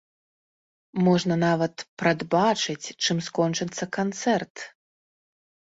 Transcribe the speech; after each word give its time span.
Можна 1.07 1.33
нават 1.47 1.75
прадбачыць, 2.03 2.87
чым 3.05 3.17
скончыцца 3.29 3.83
канцэрт. 4.01 4.55